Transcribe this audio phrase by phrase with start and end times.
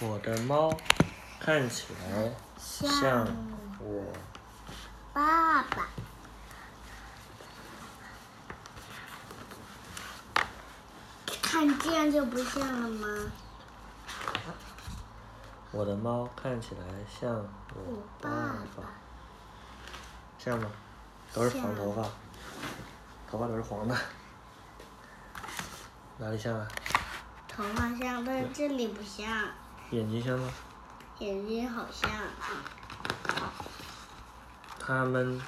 [0.00, 0.72] 我的猫
[1.40, 3.26] 看起来像
[3.80, 4.04] 我
[5.12, 5.88] 爸爸。
[11.42, 13.32] 看这样就不像了吗？
[15.72, 17.34] 我的猫看起来像
[17.74, 18.30] 我爸
[18.76, 18.84] 爸，
[20.38, 20.70] 像吗？
[21.32, 22.02] 都是黄头发，
[23.28, 23.96] 头发都是黄的，
[26.18, 26.68] 哪里像啊？
[27.48, 29.26] 头发像，但是这里不像。
[29.90, 30.50] 眼睛像吗？
[31.18, 32.10] 眼睛好像。
[34.78, 35.40] 他们，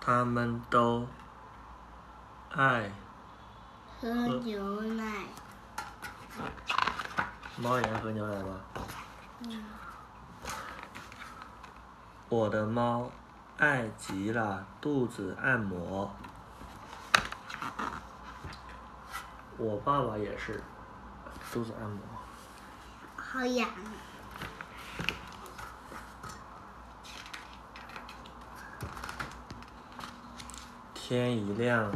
[0.00, 1.06] 他们都
[2.50, 2.90] 爱
[4.00, 5.26] 喝牛奶。
[7.58, 8.60] 猫也爱喝牛奶吗？
[9.40, 9.64] 嗯。
[12.30, 13.10] 我的猫
[13.58, 16.10] 爱极了肚子按摩。
[19.62, 20.58] 我爸爸也是
[21.52, 21.98] 肚子按摩。
[23.14, 23.68] 好痒。
[30.94, 31.92] 天一亮，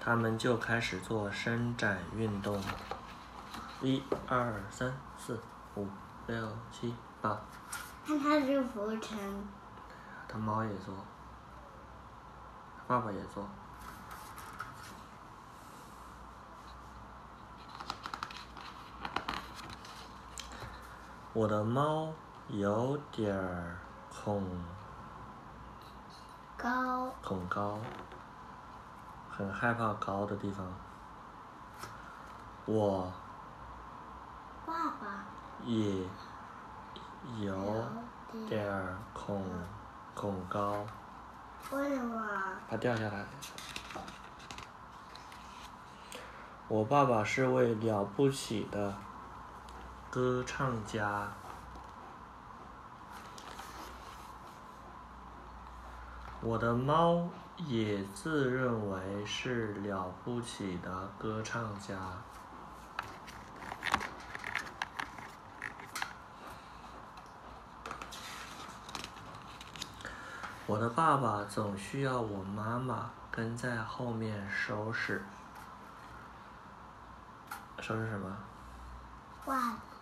[0.00, 2.60] 他们就开始做伸展运动。
[3.80, 5.40] 一、二、三、四、
[5.76, 5.86] 五、
[6.26, 7.40] 六、七、八。
[8.04, 9.16] 看它是浮沉。
[10.26, 10.92] 他猫也做，
[12.88, 13.48] 爸爸也做。
[21.38, 22.12] 我的猫
[22.48, 23.76] 有点儿
[24.10, 24.42] 恐
[26.56, 27.78] 高，恐高，
[29.30, 30.66] 很害怕高的地方。
[32.66, 33.12] 我
[34.66, 35.26] 爸爸
[35.64, 36.02] 也
[37.38, 37.54] 有
[38.48, 39.40] 点儿恐
[40.16, 40.84] 恐高。
[41.70, 42.20] 为什么？
[42.68, 43.24] 怕掉下来。
[46.66, 48.92] 我爸爸是位了不起的
[50.10, 51.28] 歌唱家。
[56.40, 57.28] 我的猫
[57.58, 61.94] 也自认为是了不起的歌唱家。
[70.66, 75.22] 我的爸爸总需要我妈妈跟在后面收拾。
[77.80, 78.36] 收拾什么？
[79.46, 79.97] 袜子。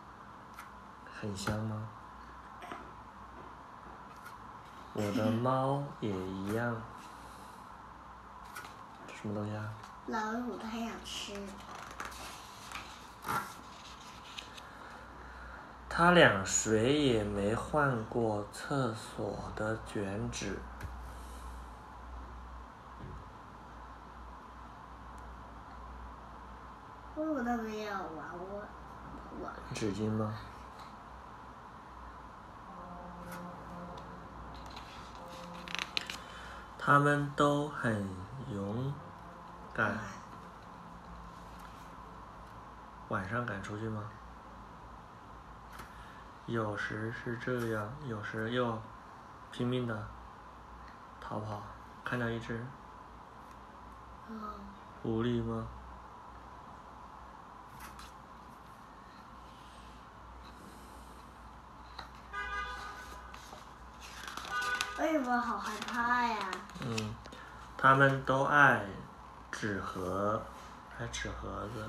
[1.21, 1.88] 很香吗？
[4.93, 6.75] 我的猫也一样。
[9.06, 9.65] 这什么东西啊？
[10.06, 11.34] 老鼠它想吃。
[15.88, 20.59] 他俩谁也没换过厕所的卷纸。
[27.16, 28.62] 为什么他们要玩我？
[29.75, 30.34] 纸巾吗？
[36.86, 38.08] 他们都很
[38.48, 38.94] 勇
[39.74, 39.98] 敢。
[43.08, 44.04] 晚上敢出去吗？
[46.47, 48.80] 有时是这样，有时又
[49.50, 50.06] 拼命的
[51.20, 51.60] 逃跑。
[52.04, 52.64] 看到一只
[54.28, 54.41] 嗯，
[55.03, 55.66] 狐狸吗？
[65.00, 66.36] 为什么好害怕呀？
[66.88, 67.14] 嗯，
[67.76, 68.80] 他们都爱
[69.50, 70.41] 纸盒，
[70.97, 71.84] 爱纸盒子。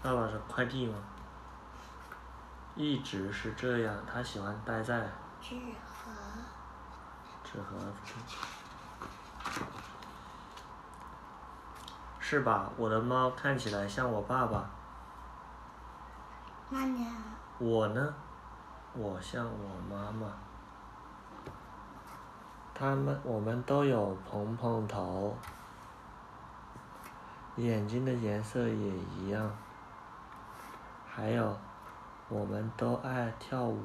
[0.00, 0.94] 爸爸是快递吗？
[2.76, 5.10] 一直是这样，他喜欢待在
[5.40, 6.12] 纸盒。
[7.42, 7.92] 纸盒子。
[12.20, 12.70] 是吧？
[12.76, 14.70] 我的猫看起来像我爸爸。
[16.70, 17.06] 那你？
[17.58, 18.14] 我呢？
[18.94, 20.26] 我像我妈妈。
[22.74, 25.34] 他们，我们都有蓬蓬头，
[27.56, 29.50] 眼睛的颜色也一样。
[31.08, 31.58] 还有，
[32.28, 33.82] 我们都爱跳舞。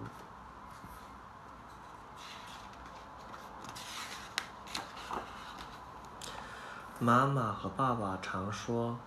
[6.99, 8.97] 妈妈和爸爸常说。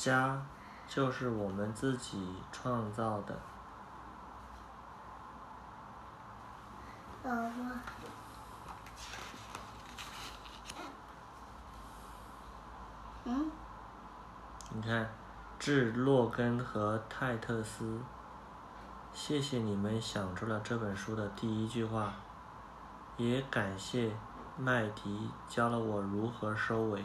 [0.00, 0.40] 家，
[0.88, 3.38] 就是我们自己创造的。
[7.22, 7.50] 老婆。
[14.72, 15.06] 你看，
[15.58, 18.00] 致洛根和泰特斯，
[19.12, 22.14] 谢谢你们想出了这本书的第一句话，
[23.18, 24.10] 也感谢
[24.56, 27.04] 麦迪教了我如何收尾。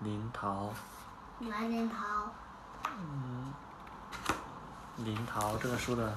[0.00, 0.70] 林桃，
[1.40, 1.96] 来林桃，
[2.96, 3.52] 嗯。
[4.98, 6.16] 林桃这个书的。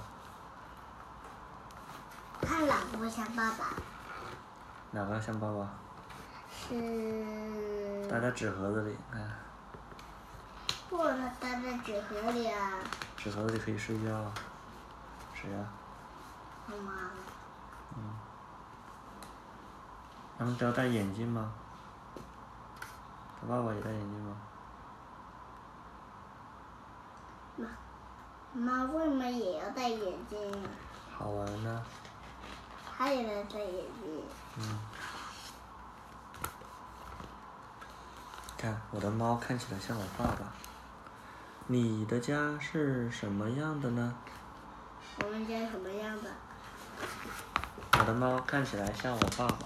[2.41, 3.65] 看老婆像爸爸。
[4.91, 5.69] 哪个像爸爸？
[6.49, 9.21] 是，待在纸盒子里，看，
[10.89, 12.71] 或者他待在纸盒里啊，
[13.17, 14.15] 纸盒子里可以睡觉。
[14.15, 14.31] 啊。
[15.33, 15.57] 谁呀、
[16.67, 16.91] 妈妈，
[20.37, 21.51] 他们都要戴眼镜吗？
[23.39, 24.35] 他爸爸也戴眼镜吗？
[28.53, 30.69] 妈为什么也要戴眼镜啊？
[31.17, 31.83] 好玩呢。
[32.97, 34.23] 他也在戴眼镜，
[34.57, 34.79] 嗯。
[38.57, 40.51] 看，我的猫看起来像我爸爸。
[41.67, 44.15] 你的家是什么样的呢？
[45.21, 46.29] 我们家什么样的？
[47.99, 49.57] 我的猫看起来像我爸爸。